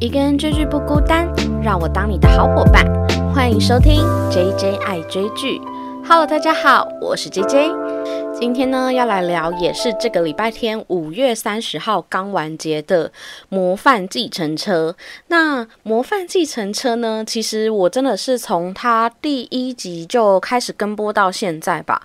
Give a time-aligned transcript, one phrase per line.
[0.00, 1.30] 一个人追剧不孤单，
[1.62, 2.86] 让我当你的好伙伴。
[3.34, 5.60] 欢迎收听 J J 爱追剧。
[6.02, 7.70] Hello，大家好，我是 J J。
[8.32, 13.10] 今天呢，要来聊也是这个礼拜天五月三十号刚完结的
[13.50, 14.96] 《模范计程车》。
[15.26, 22.00] 那《模范计程车》呢，其实我真的是从它第一集就开始跟播到现在吧。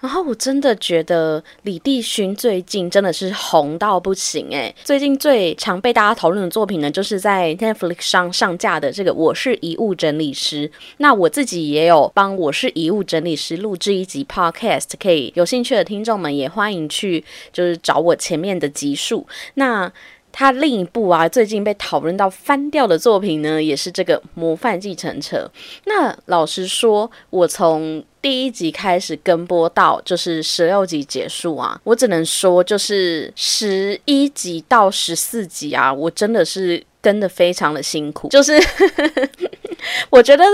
[0.00, 10.68] 然后我真的觉得李帝勋最近真的是红到不行诶，最近最常被大家讨论的作品呢，就是在 Netflix 上上架的这个《我是遗物整理师》。
[10.96, 17.22] 那我自己也有帮《我是遗物整理师》录制一集 Podcast，可以有兴趣的听众们也欢迎去
[17.52, 19.26] 就是找我前面的集数。
[19.54, 19.92] 那
[20.32, 25.50] 他另一部啊，最近被讨论到翻掉的作品呢，也是这个《模范继承者》。
[25.84, 38.28] 那老实说，我从第一集开始跟播到就是十六集结束啊，我只能说，就是十一集到十四集啊，我真的是跟的非常的辛苦。
[38.28, 38.60] 就是
[40.10, 40.44] 我觉得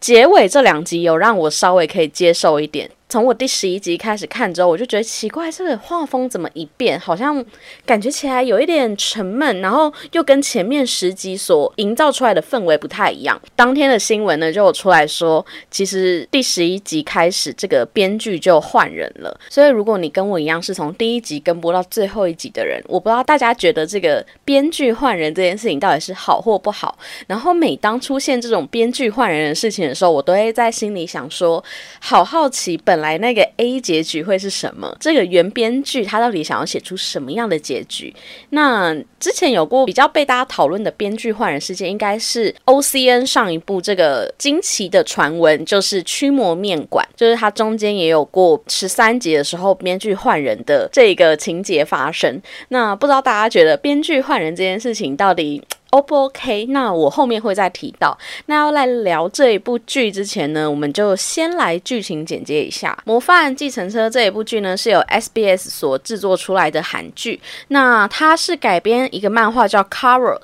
[0.00, 2.90] 结尾这两集有让我稍微可以接受一点。
[3.08, 7.44] 从我第十一集开始看之后，我就觉得奇怪，这个画风怎么一变，好像
[7.84, 13.40] 感觉起来有一点沉闷，然后又跟前面十集所营造出来的氛围不太一样。
[13.54, 19.38] 当天的新闻呢，就有出来说，其实第十一集开始，这个编剧就换人了。
[19.48, 26.98] 所以，如果你跟我一样是从第一集跟播到最后一集的人，我不知道大家觉得这个编剧换人这件事情到底是好或不好。
[27.28, 31.62] 然后，每当出现这种编剧换人的事情的时候，我都会在心里想说，
[32.00, 32.95] 好好奇本。
[32.96, 34.96] 本来那个 A 结局会是什么？
[34.98, 38.14] 这个原编剧他到底想要写出什么样的结局？
[38.48, 52.40] 那之前有过比较被大家讨论的编剧换人事件，应该是 O C N 上一部这个惊奇的传闻，就是驱魔面馆，就是它中间也有过十三集的时候编剧换人的这个情节发生。
[52.68, 56.66] 那不知道大家觉得编剧换人这件事情到底？O 不 OK？
[56.66, 58.16] 那我后面会再提到。
[58.46, 62.96] 那要来聊这一部剧之前呢，我们就先来剧情简介一下。
[63.04, 67.40] 《模范计程车》这一部剧呢，是由 SBS 所制作出来的韩剧。
[67.68, 70.38] 那它是改编一个漫画叫《Carols》，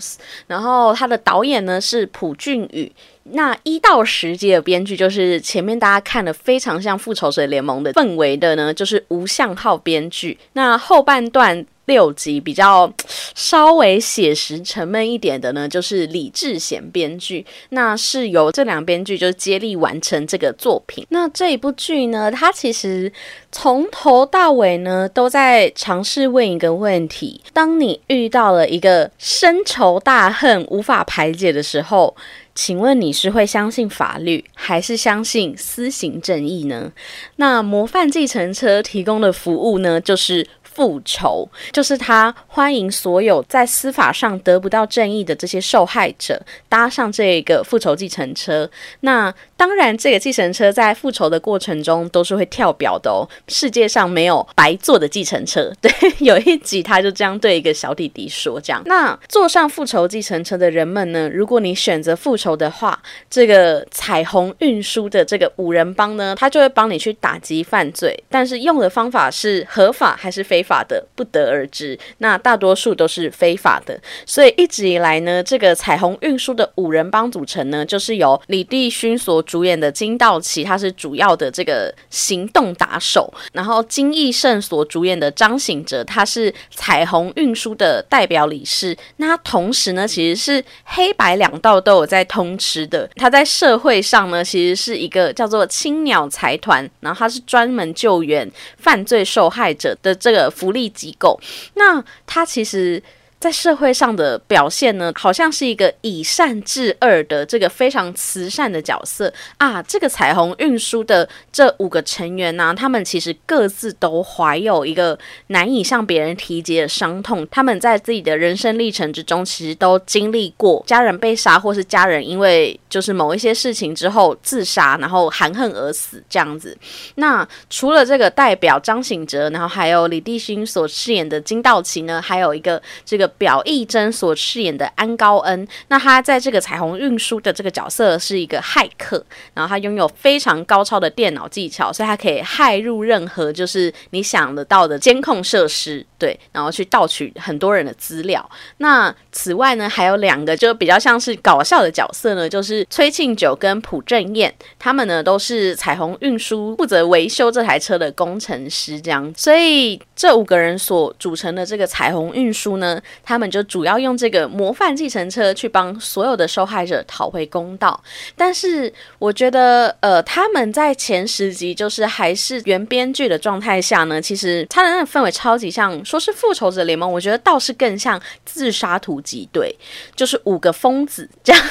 [0.46, 2.90] 然后它的导演呢是朴俊宇。
[3.24, 10.38] 那一到十集的编剧就是前面大家看的非常像《复仇者联盟》的氛围的呢，就是吴相浩编剧。
[10.54, 11.64] 那后半段。
[11.86, 12.92] 六集比较
[13.34, 21.04] 稍微写实沉闷一点的呢，就是李智贤编剧，那是由这两编剧就接力完成这个作品。
[21.10, 23.12] 那这一部剧呢，它其实
[23.50, 32.14] 从头到尾呢都在尝试问一个问题：当你遇到了一个深仇大恨无法排解的时候，
[32.54, 36.92] 请问你是会相信法律，还是相信私刑正义呢？
[37.36, 40.46] 那模范计程车提供的服务呢，就是。
[40.74, 48.68] 复仇就是他欢迎所有在司法上得不到正义的这些受害者搭上这个复仇计程车。
[49.00, 53.22] 那当然，这个计程车在复仇的过程中都是会跳表的哦。
[53.46, 55.72] 世界上没有白坐的计程车。
[55.80, 61.30] 对，有一集他就这样对一个小弟弟说：“这样，那坐上复仇计程车的人们呢？
[61.32, 63.00] 如果你选择复仇的话，
[63.30, 100.50] 这个彩虹运输的这个五人帮呢，他就会帮你去打击犯罪，但是用的方法是合法还是非？”法的不得而知，那大多数都是非法的，所以一直以来呢，这个彩虹运输的五人帮组成呢，就是由李帝勋所主演的金道奇，他是主要的这个行动打手，然后金义胜所主演的张醒哲，他是彩虹运输的代表理事，那他同时呢，其实是黑白两道都有在通吃的，他在社会上呢，其实是一个叫做青鸟财团，然后他是专门救援犯罪受害者的这个。
[100.62, 101.40] 福利机构，
[101.74, 103.02] 那他其实。
[103.42, 109.82] 在社会上的表现呢，好像是一个以善治恶的这个非常慈善的角色啊。
[109.82, 117.44] 这个彩虹运输的这五个成员呢，他们其实各自都怀有一个难以向别人提及的伤痛。
[117.50, 126.78] 他们在自己的人生历程之中，其实都经历过家人被杀，或是家人因为就是某一些事情之后自杀，然后含恨而死这样子。
[127.16, 133.31] 那除了这个代表张醒哲，然后还有李帝勋所饰演的金道奇呢，还有一个这个。
[133.38, 139.24] 表义真所饰演的安高恩，那他在这个彩虹运输的这个角色是一个骇客，
[139.54, 146.06] 然后他拥有非常高超的电脑技巧，所以他可以骇入任何就是你想得到的监控设施。
[146.22, 148.48] 对，然后去盗取很多人的资料。
[148.76, 159.34] 那此外呢，还有两个就比较像是搞笑的角色呢，就是崔庆九跟朴正彦，他们呢都是彩虹运输负责维修这台车的工程师，这样。
[159.36, 168.00] 所以这五个人所组成的这个彩虹运输呢，他们就主要用这个模范计程车去帮所有的受害者讨回公道。
[168.36, 179.74] 但是我觉得，呃，他们在前十集就是还是原编剧的状态下呢，其实他的那个氛围超级像，说是复仇者联盟，我觉得倒是更像自杀突击队，
[180.14, 181.66] 就是五个疯子这样，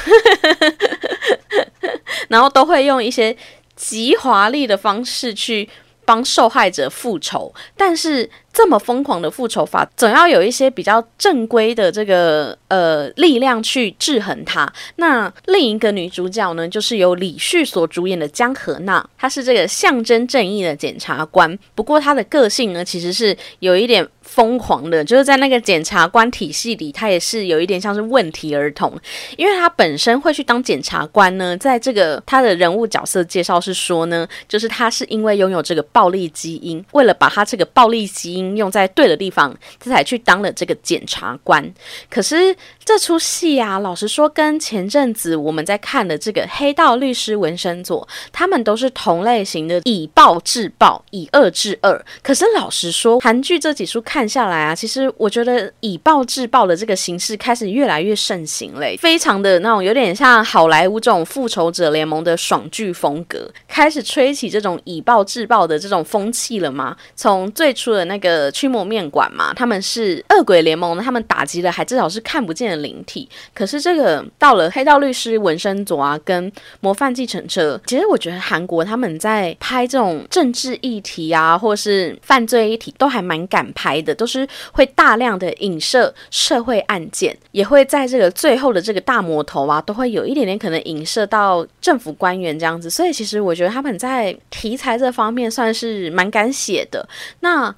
[2.26, 3.36] 然后都会用一些
[3.76, 5.68] 极华丽的方式去
[6.04, 8.28] 帮受害者复仇，但是。
[8.52, 14.70] 这么疯狂的复仇法，总要有一些比较正规的这个呃力量去制衡它。
[14.96, 21.58] 那另一个女主角呢，就是由李旭所主演的江河娜，她是这个象征正义的检察官。
[21.74, 28.92] 不过她的个性呢，其实是有一点疯狂的，就是在那个检察官体系里，她也是有一点像是问题儿童。
[29.38, 38.41] 因为她本身会去当检察官呢，在这个她的人物角色介绍是说呢，就是她是因为拥有这个暴力基因，为了把她这个暴力基因。
[38.56, 41.62] 用在对的地方，这才去当了这个检察官。
[42.10, 42.54] 可是
[42.84, 52.02] 这出戏啊，老实说，跟前阵子我们在看的这个《黑道律师纹身佐》，他们都是同类型的，以暴制暴，以恶制恶。
[52.22, 66.96] 可是老实说，韩剧这几出看下来啊，其实我觉得以暴制暴的这个形式开始越来越盛行嘞，非常的那种有点像好莱坞这种复仇者联盟的爽剧风格，开始吹起这种以暴制暴的这种风气了吗？
[67.14, 68.31] 从最初的那个。
[68.32, 73.28] 呃，驱魔面馆嘛，他们是恶鬼联盟，他们打击了还至少是看不见的灵体。
[73.52, 76.50] 可是这个到了黑道律师纹身佐啊，跟
[76.80, 92.88] 模范继承者，其实我觉得韩国他们在拍这种政治议题啊，或是犯罪议题，都还蛮敢拍的，都是会大量的影射社会案件，也会在这个最后的这个大魔头啊，都会有一点点可能影射到政府官员这样子。
[92.88, 97.06] 所以其实我觉得他们在题材这方面算是蛮敢写的。
[97.40, 97.74] 那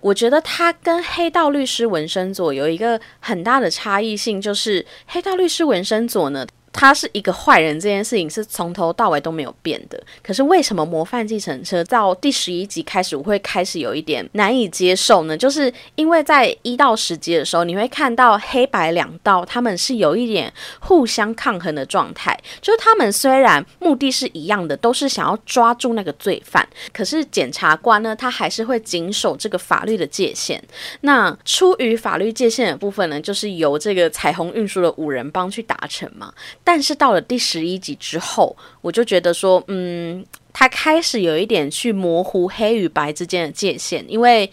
[0.00, 6.46] 我觉得他跟黑道律师纹身佐有一个很大的差异性，就是黑道律师纹身佐呢。
[6.76, 9.98] 他是一个坏人，这件事情是从头到尾都没有变的。
[10.22, 15.34] 可是为什么模范继承车到第十一集开始，我会开始有一点难以接受呢？
[15.34, 22.38] 就是因为在一到十集的时候，你会看到黑白两道他们是有一点互相抗衡的状态。
[22.60, 30.62] 就是他们虽然目的是一样的，都是想要抓住那个罪犯，可是检察官呢，他还是会谨守这个法律的界限。
[31.00, 36.30] 那出于法律界限的部分呢，就是由这个彩虹运输的五人帮去达成嘛。
[36.66, 44.50] 但是到了第十一集之后，我就觉得说，嗯，他开始有一点去模糊黑与白之间的界限，因为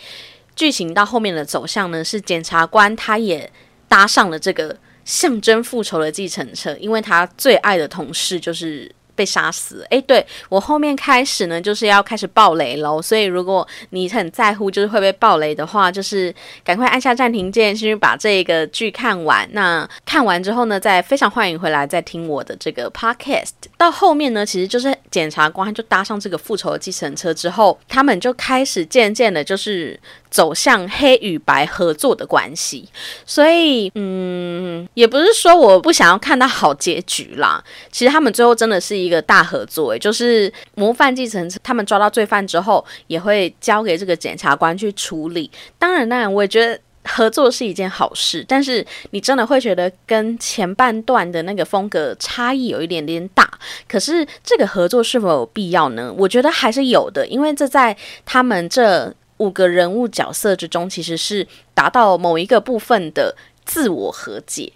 [0.55, 3.51] 剧情到后面的走向呢，是检察官他也
[3.87, 8.93] 搭上了这个象征复仇的计程车，因为他最爱的同事就是。
[9.15, 13.01] 被杀死，哎，对我后面开始呢，就是要开始爆雷喽。
[13.01, 16.33] 所以如果你很在乎就是会不会爆雷的话，就是
[16.63, 19.47] 赶快按下暂停键，先去把这个剧看完。
[19.51, 23.51] 那看完之后呢，再非常欢迎回来再听我的这个 podcast。
[23.77, 29.99] 到后面呢，其实就是检察官就搭上这个复仇的计程车之后，他们就开始渐渐的，就是。
[30.33, 32.89] 走向黑与白合作的关系，
[33.23, 37.63] 所以嗯，也不是说我不想要看到好结局啦。
[37.91, 45.51] 其实他们最后真的是一个大合作，诶，就是模范继承他们抓到罪犯之后，也会交给这个检察官去处理。
[45.77, 53.49] 当然，当然，我也觉得合作是一件好事，但是你真的会觉得跟前半段的那个风格差异有一点点大。
[53.87, 56.13] 可是这个合作是否有必要呢？
[56.17, 57.95] 我觉得还是有的，因为这在
[58.25, 59.13] 他们这。
[59.37, 64.71] 五个人物角色之中，其实是达到某一个部分的自我和解，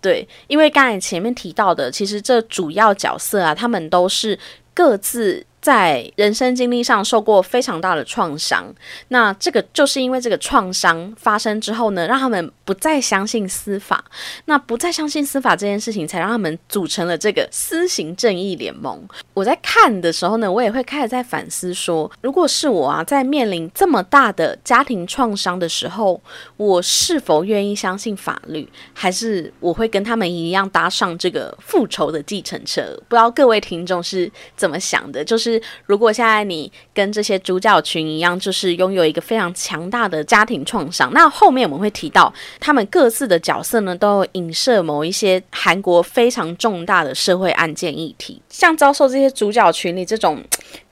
[0.00, 4.38] 对，因为刚才前面提到的，其实这主要角色啊，他们都是
[4.72, 5.44] 各自。
[5.66, 8.72] 在人生经历上受过非常大的创伤，
[9.08, 14.04] 那这个就是因为这个创伤发生之后呢，让他们不再相信司法，
[14.44, 18.96] 那不再相信司法这件事情，才让他们组成了这个私刑正义联盟。
[19.34, 26.22] 我在看的时候呢，我也会开始在反思说，如果是我啊，在面临这么大的家庭创伤的时候，
[26.56, 32.84] 我是否愿意相信法律，还是我会跟他们一样搭上这个复仇的计程车？
[33.08, 35.55] 不知道各位听众是怎么想的，就是。
[35.86, 48.40] 如果现在你跟这些主角群一样，就是拥有一个非常强大的家庭创伤，那后面我们会提到他们各自的角色呢，都有影射某一些韩国非常重大的社会案件议题。
[48.48, 50.42] 像遭受这些主角群里这种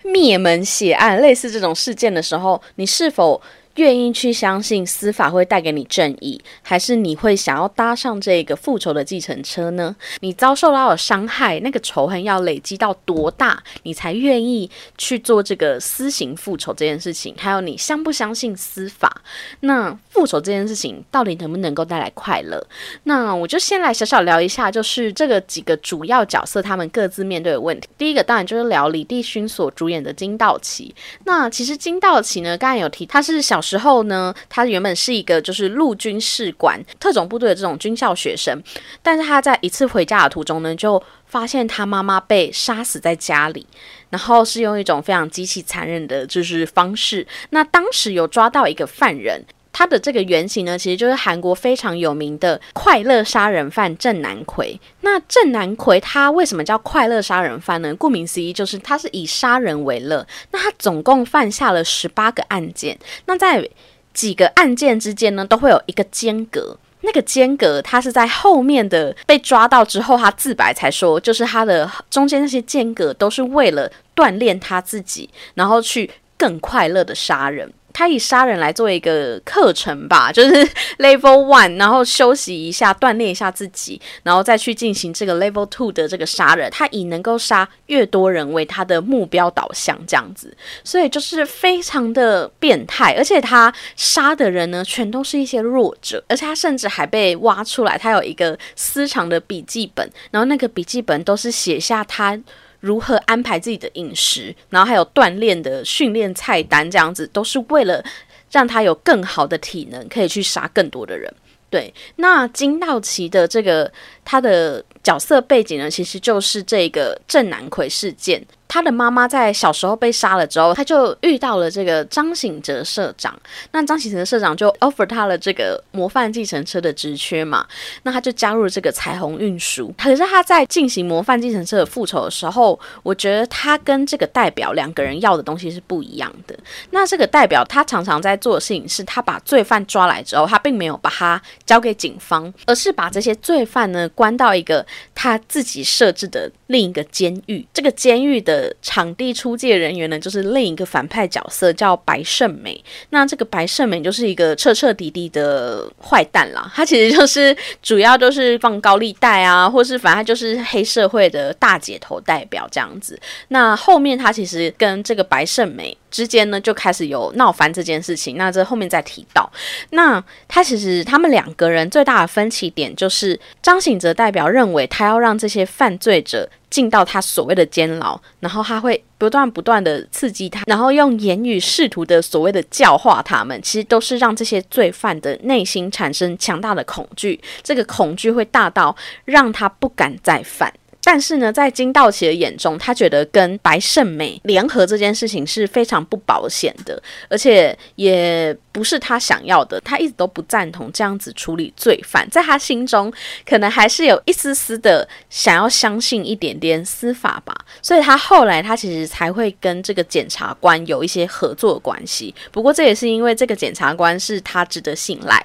[0.03, 3.41] 灭门血案类似这种事件的时候，你是否
[3.77, 9.95] 愿意去相信司法会带给你正义，还是你会想要搭上这个复仇的计程车呢？
[10.21, 17.35] 你遭受到的伤害，那个仇恨要累积到多大，你才愿意去做这个私刑复仇这件事情？
[17.37, 19.23] 还有你相不相信司法？
[19.61, 22.65] 那复仇这件事情到底能不能够带来快乐？
[23.03, 27.89] 那我就先来小小聊一下，就是这个几个主要角色他们各自面对的问题。
[27.99, 30.95] 第一个当然就是聊李帝勋所主演的金道奇。
[31.25, 33.64] 那其实金道奇呢，刚才有提他是小。
[33.65, 38.63] 时候呢，他原本是一个就是陆军士官、特种部队的这种军校学生，
[39.03, 43.67] 但是他在一次回家的途中呢，就发现他妈妈被杀死在家里，
[44.11, 47.27] 然后是用一种非常极其残忍的就是方式。
[47.51, 49.43] 那当时有抓到一个犯人，
[49.75, 54.81] 他的这个原型呢，其实就是韩国非常有名的快乐杀人犯郑南奎。
[55.01, 57.93] 那郑南奎他为什么叫快乐杀人犯呢？
[57.97, 60.25] 顾名思义，就是他是以杀人为乐。
[60.53, 62.97] 那他总共犯下了十八个案件。
[63.27, 63.69] 那在
[64.13, 66.79] 几个案件之间呢，都会有一个间隔。
[67.01, 77.71] 那个间隔，他是在后面的被抓到之后，他自白才说，就是他的中间那些间隔都是为了锻炼他自己，然后去更快乐的杀人。
[77.95, 80.51] 他以杀人来做一个课程吧， 就是
[80.99, 86.69] level one，然后休息一下，锻炼一下自己，然后再去进行这个 level two 的这个杀人。
[86.71, 93.15] 他以能够杀越多人为他的目标导向，这样子，所以就是非常的变态。
[93.17, 102.37] 而且他杀的人呢，全都是一些弱者，而且他甚至还被挖出来，他有一个私藏的笔记本，然后那个笔记本都是写下他。
[102.85, 108.05] 如何安排自己的饮食，然后还有锻炼的训练菜单，这样子都是为了
[108.51, 111.33] 让他有更好的体能，可以去杀更多的人。
[111.71, 113.91] 对，那金道奇的这个
[114.25, 118.45] 他的角色背景呢，其实就是这个郑南奎事件。
[118.67, 123.39] 他的妈妈在小时候被杀了之后，他就遇到了这个张醒哲社长。
[123.71, 127.65] 那张醒哲社长就 offer 他了这个模范计程车的职缺嘛。
[128.03, 129.95] 那他就加入了这个彩虹运输。
[129.97, 136.59] 可是他在进行模范计程车的复仇的时候，我觉得他跟这个代表两个人要的东西是不一样的。
[136.91, 147.67] 那这个代表他常常在做的事情是，他把罪犯抓来之后，他并没有把他交给警方，而是把这些罪犯呢关到一个他自己设置的另一个监狱。
[147.73, 148.75] 这个监狱的。
[148.81, 152.85] 场地出借人员呢，就是另一个反派角色，叫白胜美。
[153.11, 163.19] 那这个白胜美就是一个彻彻底底的坏蛋啦，他其实就是主要都是放高利贷啊，或是反正就是黑社会的大姐头代表这样子。
[163.49, 165.97] 那后面他其实跟这个白胜美。
[166.15, 169.51] 之间呢就开始有闹翻这件事情，那这后面再提到。
[169.91, 188.95] 那他其实他们两个人最大的分歧点就是张醒哲代表认为他要让这些犯罪者进到他所谓的监牢，然后他会不断不断的刺激他，然后用言语试图的所谓的教化他们，其实都是让这些罪犯的内心产生强大的恐惧，这个恐惧会大到
[189.25, 190.73] 让他不敢再犯。
[191.07, 199.81] 但是呢，在金道奇的眼中，他觉得跟白胜美联合这件事情是非常不保险的，而且也不是他想要的。
[199.81, 203.11] 他一直都不赞同这样子处理罪犯，在他心中，
[203.47, 207.55] 可能还是有一丝丝的想要相信一点点司法吧。
[207.81, 212.35] 所以他后来他其实才会跟这个检察官有一些合作关系。
[212.51, 215.43] 不过这也是因为这个检察官是他值得信赖。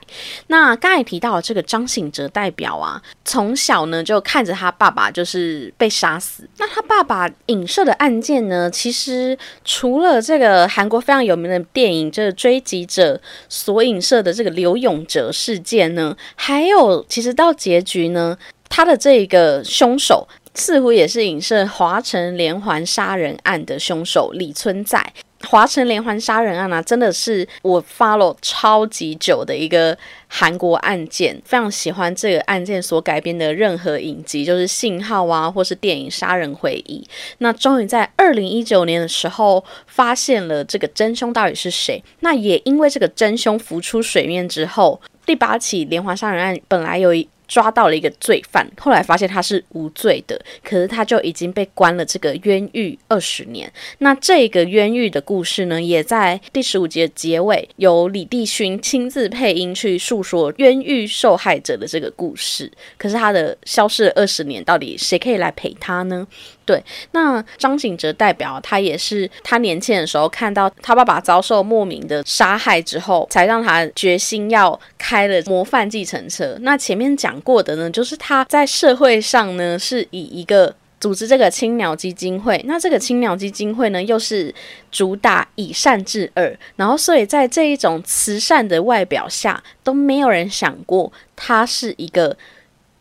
[0.48, 5.74] 那刚才提到这个张醒哲代表啊，从小呢就看着他爸爸就是。
[5.78, 6.50] 被杀死。
[6.58, 8.70] 那他爸爸影射的案件呢？
[8.72, 13.16] 其实除了这个韩国非常有名的电影《这个追击者》
[13.48, 18.38] 所影射的这个刘永哲事件呢，还有其实到结局呢，
[18.70, 25.14] 他的这个凶手似乎也是影射华城连环杀人案的凶手李村在。
[25.48, 37.02] 华城连环杀人案啊，真的是我 follow 超级久的一个韩国案件，非常喜欢这个案件所改编的任何影集，就是信号啊，或是电影《杀人回忆》。
[37.38, 42.04] 那终于在二零一九年的时候，发现了这个真凶到底是谁。
[42.20, 47.28] 那也因为这个真凶浮出水面之后，第八起连环杀人案本来有一。
[47.50, 53.70] 抓到了一个罪犯，后来发现他是无罪的，可是他就已经被关了这个冤狱二十年。
[53.98, 62.72] 那这个冤狱的故事呢，也在第十五集的结尾，由李帝勋亲自配音去诉说冤狱受害者的这个故事。
[62.98, 66.28] 可是他的消失了二十年，到底谁可以来陪他呢？
[66.70, 76.56] 对，那张景哲代表他也是他年轻的时候看到他爸爸遭受莫名的杀害之后，才让他决心要开了模范计程车。
[76.62, 82.64] 那前面讲过的呢，就是他在社会上呢是以一个组织这个青鸟基金会。
[82.68, 84.54] 那这个青鸟基金会呢，又是
[84.92, 92.38] 主打以善治恶，然后所以在这一种慈善的外表下，都没有人想过他是一个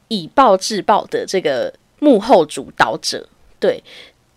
[0.08, 3.28] 以暴制暴的这个幕后主导者。
[3.58, 3.82] 对，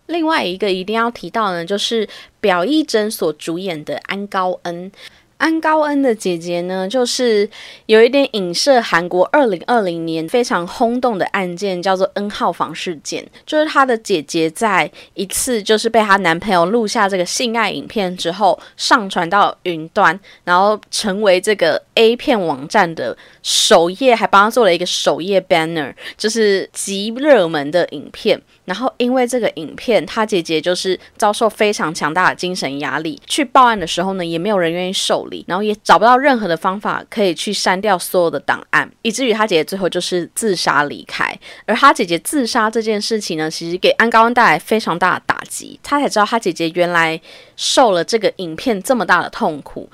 [0.08, 2.08] 另外一个一定要提到呢，就是
[2.40, 4.92] 表义真所主演的安高恩。
[5.38, 7.50] 安高恩的姐姐呢，就是
[7.88, 13.28] 有一点影射韩国二零二零年非常轰动的案件，叫做 N 号房事件。
[13.44, 28.40] 就是她的姐姐在一次就是被她男朋友录下这个性爱影片之后，上传到云端，然后成为这个 A 片网站的首页，还帮她做了一个首页 banner，就是极热门的影片。
[28.66, 35.44] 然后因为这个影片，她姐姐就是遭受非常强大的精神压力，去报案的时候呢，也没有人愿意受理。
[35.48, 41.38] 然后也找不到任何的方法可以去删掉所有的档案，以至于他姐姐最后就是自杀离开。
[41.66, 45.80] 而他姐姐自杀这件事情呢，其实给安高恩带来非常大的打击。
[45.82, 47.20] 他才知道他姐姐原来
[47.56, 49.90] 受了这个影片这么大的痛苦。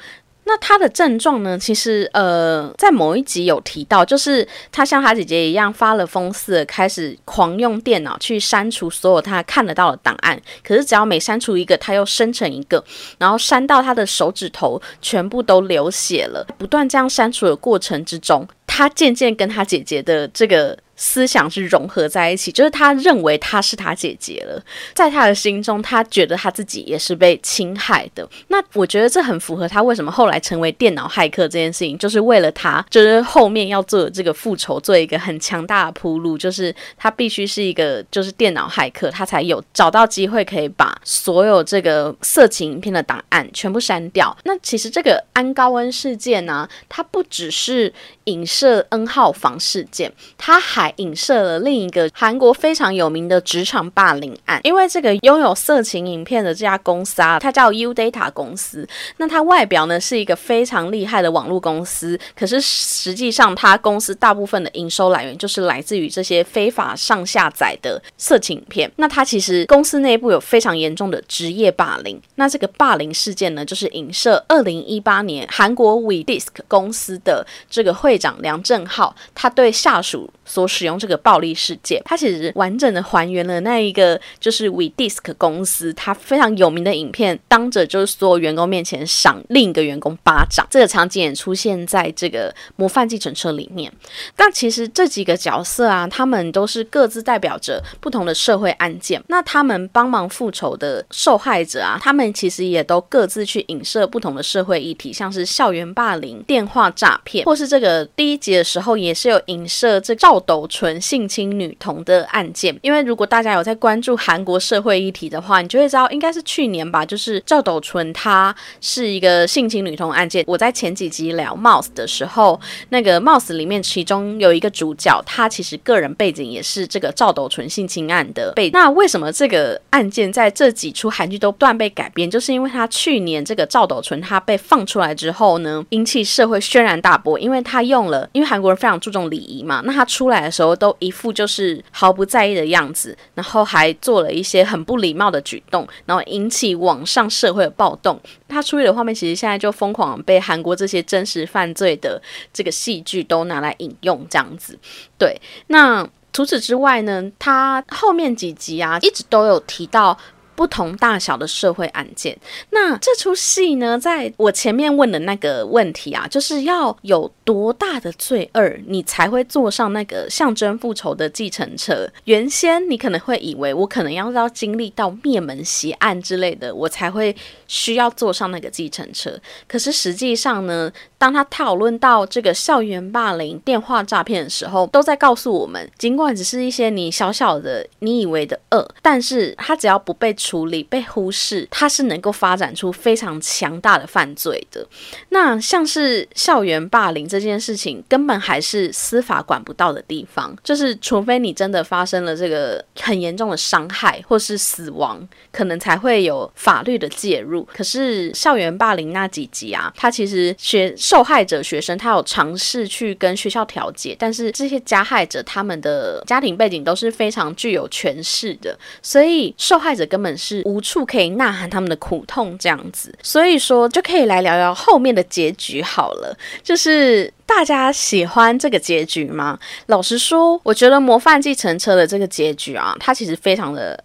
[0.48, 1.60] 那他的症状呢？
[1.60, 10.42] 其实，呃，在某一集有提到，就是他像他姐姐一样发了疯似的开始狂用电脑去删除所有他看得到的档案。
[10.64, 12.82] 可是只要每删除一个，他又生成一个，
[13.18, 16.48] 然后删到他的手指头全部都流血了。
[16.58, 20.78] 不断这样删除的过程之中，他渐渐跟他姐姐的这个。
[20.98, 24.62] 思想是融合在一起，就是他认为他是他姐姐了，
[24.94, 28.28] 在他的心中，他觉得他自己也是被侵害的。
[28.48, 44.36] 那我觉得这很符合他为什么后来成为电脑骇客这件事情，就是为了他，就是后面要做的这个复仇，做一个很强大的铺路，就是他必须是一个就是电脑骇客，他才有找到机会可以把所有这个色情影片的档案全部删掉。
[44.44, 58.88] 那其实这个安高恩事件呢，它不只是影射 N 号房事件，它还影射了另一个韩国非常有名的职场霸凌案，因为这个拥有色情影片的这家公司啊，它叫 U Data 公司。
[59.18, 68.92] 那它外表呢是一个非常厉害的网络公司，可是实际上它公司大部分的营收来源就是来自于这些非法上下载的色情影片。
[68.96, 72.20] 那它其实公司内部有非常严重的职业霸凌。
[72.36, 93.92] 那这个霸凌事件呢，就是影射二零一八年韩国 We Disc 公司的这个会长梁正浩，他对下属所使用这个暴力事件，它其实完整的还原了那一个就是 We Disc 公司它非常有名的影片，当着就是所有员工面前赏另一个员工巴掌，这个场景也出现在这个模范计程车里面。
[94.36, 99.24] 但其实这几个角色啊，他们都是各自代表着不同的社会案件。
[99.30, 110.98] 那他们帮忙复仇的受害者啊，他们其实也都各自去影射不同的社会议题，像是校园霸凌、电话诈骗，或是这个第一集的时候也是有影射这赵斗纯。
[111.08, 120.44] 性侵女童的案件，因为如果大家有在关注韩国社会议题的话，你就会知道，应该是去年吧，就是赵斗淳他是一个性侵女童案件。
[120.46, 128.70] 我在前几集聊 Mouse 的时候，那个 Mouse 里面其中有一个主角，他其实个人背景也是这个赵斗淳性侵案的背。
[128.72, 132.30] 那为什么这个案件在这几出韩剧都不断被改编？
[132.30, 140.88] 就是因为他去年这个赵斗淳他被放出来之后呢，引起社会轩然大波，因为他用了，因为韩国人非常注重礼仪嘛，那他出来的时候都。
[141.00, 148.20] 一副就是毫不在意的样子，然后还做了一些很不礼貌的举动，然后引起网上社会的暴动。
[148.48, 152.20] 他出狱的画面其实现在就疯狂被韩国这些真实犯罪的
[152.52, 154.80] 这个戏剧都拿来引用，这样子。
[155.20, 160.18] 对，那除此之外呢，他后面几集啊，一直都有提到。
[160.58, 162.36] 不同大小的社会案件，
[162.72, 172.10] 那这出戏呢，在我前面问的那个问题啊，就是要有多大的罪恶，你才会坐上那个象征复仇的计程车？
[172.24, 177.36] 原先你可能会以为，我可能要要经历到灭门血案之类的，我才会
[177.68, 179.40] 需要坐上那个计程车。
[179.68, 194.88] 可是实际上呢，当他讨论到这个校园霸凌、电话诈骗的时候，都在告诉我们，尽管只是一些你小小的你以为的恶，但是他只要不被处理被忽视，它是能够发展出非常强大的犯罪的。
[195.28, 200.56] 那像是校园霸凌这件事情，根本还是司法管不到的地方。
[200.64, 207.68] 就是除非你真的发生了这个很严重的伤害或是死亡，可能才会有法律的介入。
[207.76, 220.37] 可是校园霸凌那几集啊，他其实学受害者学生，他有尝试去跟学校调解，但是这些加害者他们的家庭背景都是非常具有权势的，所以受害者根本。
[220.38, 226.38] 是无处可以呐喊他们的苦痛这样子，所以说就可以来聊聊后面的结局好了。
[226.64, 229.58] 就是大家喜欢这个结局吗？
[229.88, 234.02] 老实说，我觉得《模范继承车》的这个结局啊，它其实非常的。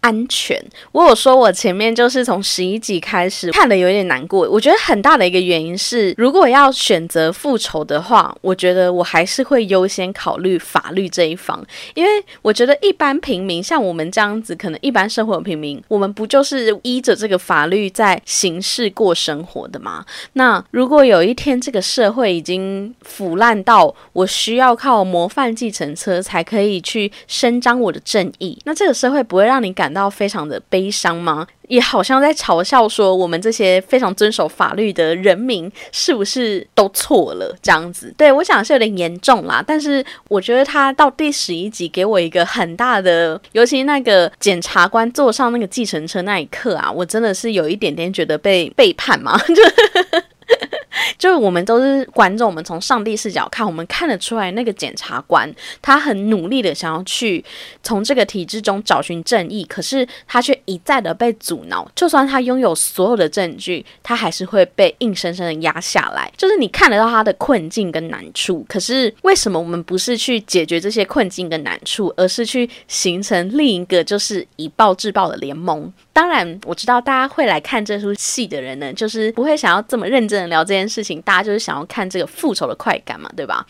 [0.00, 0.62] 安全，
[0.92, 4.48] 我有说，我前面就是从十一集开始看的有点难过。
[4.50, 11.64] 我觉得很大的一个原因是，如果要选择复仇的话，我觉得我还是会优先考虑法律这一方，
[11.94, 12.10] 因为
[12.42, 20.04] 我觉得一般平民像我们这样子，可能一般生活的平民，我们不就是依着这个法律在行事过生活的吗？
[20.34, 29.43] 那如果有一天这个社会已经腐烂到我需要靠模范继承车才可以去伸张我的正义，那这个社会不会。
[29.44, 31.46] 让你感到非常的悲伤吗？
[31.68, 37.56] 也好像在嘲笑说，我们这些非常遵守法律的人民是不是都错了？
[37.62, 39.64] 这样子，对我想是有点严重啦。
[39.66, 49.54] 但是我觉得他到第十一集给我一个很大的，尤其那个检察官坐上那个计程车那一刻啊，我真的是有一点点觉得被背叛嘛，就。
[51.18, 55.52] 就是我们都是观众，我们从上帝视角看，我们看得出来，那个检察官
[55.82, 57.44] 他很努力的想要去
[57.82, 61.88] 从这个体制中找寻正义，可是他却一再的被阻挠。
[61.94, 66.30] 就算他拥有所有的证据，他还是会被硬生生的压下来。
[66.36, 75.92] 就是你看得到他的困境跟难处，可是为什么我们不是去解决这些困境跟难处，而是去形成另一个就是以暴制暴的联盟？
[76.12, 83.66] 当然，我知道大家会来看这出戏的人呢，就是不会想要这么认真的聊这件事情，大家就是想要看这个复仇的快感嘛，对吧？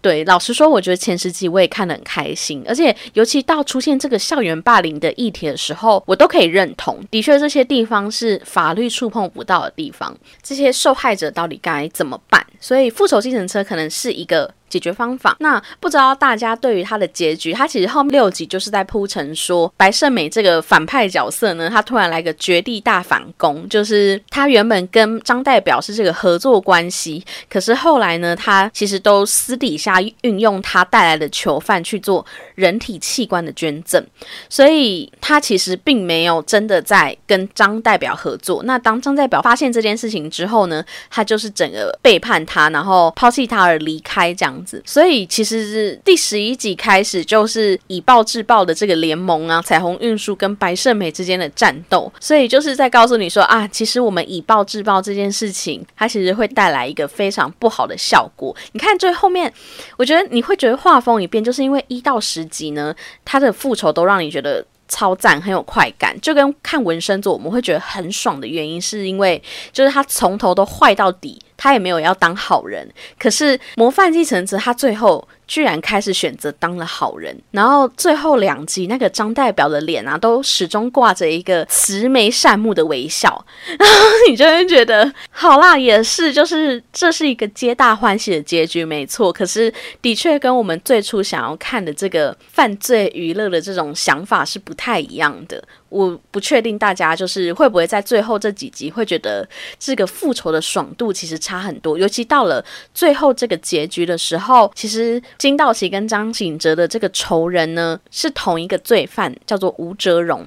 [0.00, 6.98] 对，老实说，我觉得前十集我也看得很开心，而且尤其到出现这个校园霸凌的议题的时候，我都可以认同。
[7.10, 12.44] 的确，这些地方是法律触碰不到的地方，这些受害者到底该怎么办？
[12.60, 14.52] 所以，复仇计程车可能是一个。
[14.72, 15.36] 解决方法。
[15.40, 34.02] 那不知道大家对于他的结局，他其实后面六集就是在铺陈说，白胜美这个反派角色呢，他突然来个绝地大反攻，就是他原本跟张代表是这个合作关系，可是后来呢，他其实都私底下运用他带来的囚犯去做人体器官的捐赠，
[34.48, 38.62] 所以他其实并没有真的在跟张代表合作。
[38.64, 44.61] 那当张代表发现这件事情之后呢，他就是整个背叛他，然后抛弃他而离开这样。
[44.84, 58.54] 所以其实是第十一集开始就是以暴制暴的这个联盟啊，彩虹运输跟白胜美之间的战斗，所以就是在告诉你说啊，其实我们以暴制暴这件事情，它其实会带来一个非常不好的效果。
[58.72, 59.52] 你看最后面，
[59.96, 62.94] 我觉得你会觉得画风一变，就是因为一到十集呢，
[63.24, 71.40] 他的复仇都让你觉得超赞，很有快感，就跟看纹身做我们会觉得很爽的原因，是因为就是他从头都坏到底。
[71.62, 83.94] 他也没有要当好人，可是模范继承者他最后居然开始选择当了好人，然后最后两集那个张代表的脸啊，都始终挂着一个慈眉善目的微笑，然 后
[84.30, 89.30] 你就会觉得好啦，也是，就是这是一个皆大欢喜的结局，没错。
[89.30, 95.62] 可是的确跟我们最初想要看的这个犯罪娱乐的这种想法是不太一样的。
[95.90, 99.46] 我不确定大家就是会不会在最后这几集会觉得
[99.78, 110.46] 这个复仇的爽度其实差很多，尤其到了最后这个结局的时候，其实金道奇跟张景哲的这个仇人呢是同一个罪犯，叫做吴哲荣。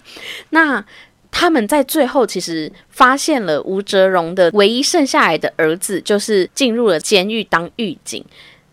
[0.52, 0.82] 那
[1.30, 8.24] 他们在最后其实发现了吴哲荣的唯一剩下来的儿子，就是进入了监狱当狱警。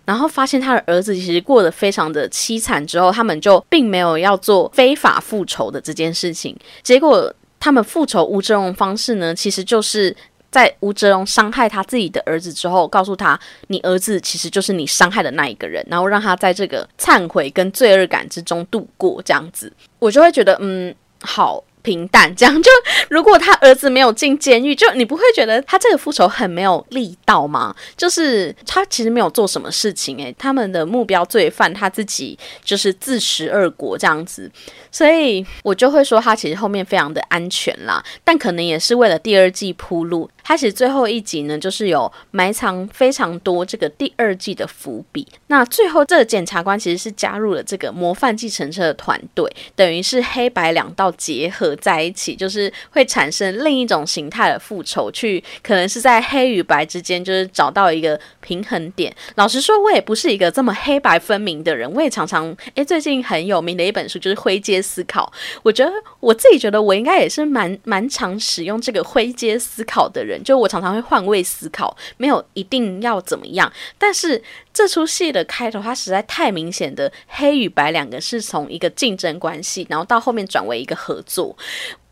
[0.04, 6.56] 然后发现他的儿子其实过得非常的凄惨，之后他们就并没有要做非法复仇的这件事情。
[6.84, 10.14] 结果他们复仇吴哲荣方式呢，其实就是
[10.52, 13.36] 在吴哲荣伤害他自己的儿子之后，告诉他
[13.66, 19.20] 你儿子其实就是你伤害的那一个人，然后让他在这个忏悔跟罪恶感之中度过。
[19.24, 21.64] 这样子，我就会觉得嗯好。
[21.84, 22.70] 平淡，这样就
[23.10, 27.74] 如果他儿子没有进监狱，就你不会觉得他这个复仇很没有力道吗？
[27.96, 34.48] 就是他其实没有做什么事情，诶，他们的目标罪犯他自己就是自食恶果这样子，
[34.92, 40.30] 所以我就会说他其实后面非常的安全啦，但可能也是为了第二季铺路。
[40.44, 45.26] 开始最后一集呢，就是有埋藏非常多这个第二季的伏笔。
[45.46, 59.14] 那最后这个检察官其实是加入了这个模范继承车的团队，等于是黑白两道结合在一起，就是会产生另一种形态的复仇，去可能是在黑与白之间，就是找到一个平衡点。
[59.36, 70.42] 老实说，我也不是一个这么黑白分明的人，我也常常诶，最近很有名的一本书就是《灰阶思考》，我觉得我自己觉得我应该也是蛮蛮常使用这个灰阶思考的人。
[70.44, 73.72] 就我常常会换位思考，没有一定要怎么样。
[73.96, 74.42] 但是
[74.74, 81.56] 这出戏的开头，它实在太明显的黑与白两个是从一个竞争关系，然后到后面转为一个合作，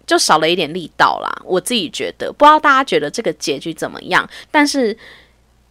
[0.06, 1.42] 就少了一点力道啦。
[1.44, 4.28] 我自己觉得，不知道大家觉得这个结局怎么样？
[4.50, 4.96] 但是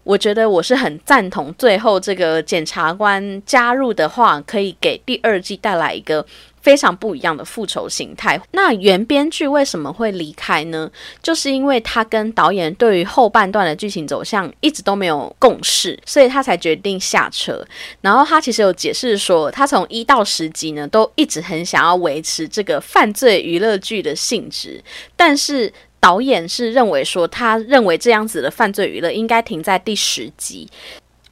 [0.04, 6.26] 我觉得我是很赞同最后这个检察官加入的话，可以给第二季带来一个。
[6.62, 8.38] 非常不一样的复仇形态。
[8.52, 10.92] 那原编剧为什么会离开呢？
[11.24, 17.66] 就是因为他跟导演对于后半段的剧情走向一直都没有共识，所以他才决定下车。
[18.02, 24.84] 然后他其实有解释说，他从一到十集呢，都一直很想要维持这个犯罪娱乐剧的性质，
[25.16, 30.70] 但是导演是认为说，他认为这样子的犯罪娱乐应该停在第十集。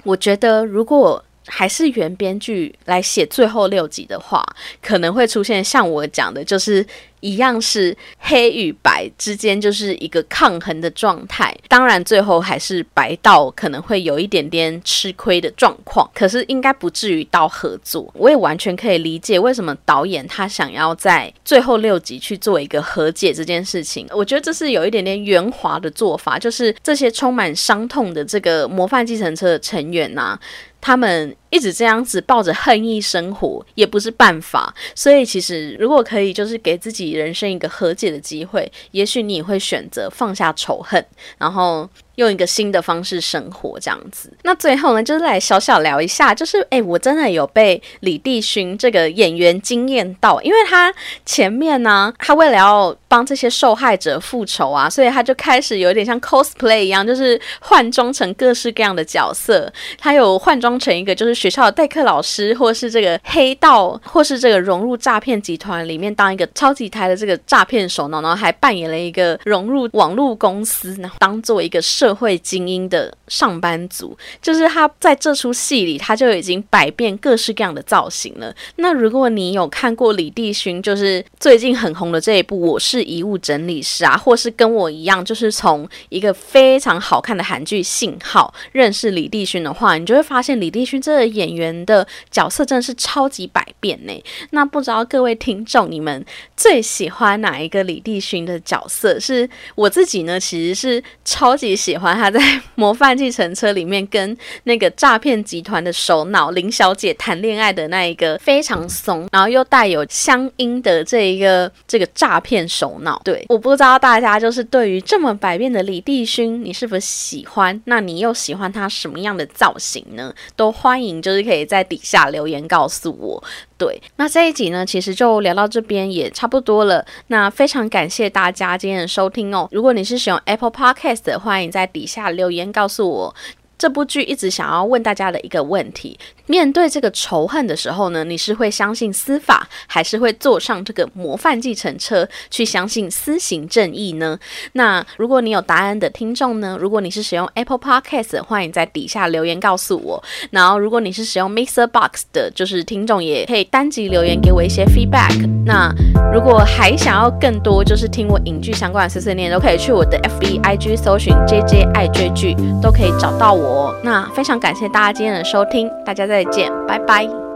[0.04, 1.24] 我觉得如果。
[1.48, 4.46] 还是原编剧来写最后六集的话，
[4.82, 6.86] 可能会出现像我讲的，就是。
[7.20, 18.08] 一样是黑与白之间就是一个抗衡的状态，当然最后还是白道可能会有一点点吃亏的状况，可是应该不至于到合作。
[18.14, 24.08] 我也完全可以理解为什么导演他想要在最后六集去做一个和解这件事情。
[24.12, 30.40] 我觉得这是有一点点圆滑的做法，就是这些充满伤痛的这个模范计程车的成员呐，
[30.88, 34.74] 他们一直这样子抱着恨意生活也不是办法。
[34.96, 37.08] 所以其实如果可以，就是给自己。
[37.18, 41.04] 人生一个和解的机会，也许你会选择放下仇恨，
[41.38, 41.90] 然后。
[42.18, 44.34] 用一个新的方式生活，这样子。
[44.42, 50.92] 那最后呢，就是来小小聊一下，就是哎，我真的有被李帝勋这个演员惊艳到，因为他
[51.28, 59.72] 前面呢，他为了要帮这些受害者复仇啊，所以他就开始有点像 cosplay 一样，就是换装成各式各样的角色。
[60.00, 71.78] 他有换装成一个就是学校的代课老师，或是这个黑道，或是这个融入诈骗集团里面当一个超级台的这个诈骗手脑，然后还扮演了一个融入网络公司，然后当做一个。
[71.98, 78.56] 社会精英的上班族，就是他在这出戏里，他就已经百变各式各样的造型了。
[78.78, 94.24] 那如果你有看过李帝勋，就是最近很红的这一部《我是遗物整理师》啊，或是跟我一样，就是从一个非常好看的韩剧《信号》认识李帝勋的话，你就会发现李帝勋这个演员的角色真的是超级百变呢。
[94.52, 99.20] 那不知道各位听众，你们最喜欢哪一个李帝勋的角色？
[99.20, 101.98] 是我自己呢，其实是超级喜。
[101.98, 102.40] 喜欢他在
[102.76, 113.22] 《模范计程车》里面跟那个诈骗集团的首脑林小姐谈恋爱的那一个非常怂，然后又带有乡音的这一个这个诈骗首脑。
[113.24, 117.82] 对，我不知道大家就是对于这么百变的李帝勋，你是否喜欢？
[117.86, 120.34] 那你又喜欢他什么样的造型呢？
[120.56, 123.44] 都欢迎就是可以在底下留言告诉我。
[123.78, 127.06] 对，那这一集呢，其实就聊到这边也差不多了。
[127.28, 129.68] 那非常感谢大家今天的收听哦。
[129.72, 133.36] 如果你是使用 Apple Podcast，欢迎在底下留言告诉我。
[133.78, 144.40] 这部剧一直想要问大家的一个问题：面对这个仇恨的时候呢，你是会相信司法，还是会坐上这个模范计程车去相信私刑正义呢？
[144.74, 150.24] 那如果你有答案的听众呢，如果你是使用 Apple Podcast，欢迎在底下留言告诉我。
[150.52, 155.48] 然后如果你是使用 Mixer Box 的，就是听众也可以单集留言给我一些 feedback。
[155.66, 155.94] 那
[156.34, 163.67] 如果还想要更多，就是听我影剧相关的碎碎念，都可以去我的 FB IG 搜寻 JJ 爱追剧，都可以找到我
[164.04, 167.47] 那非常感谢大家今天的收听，大家再见，拜拜。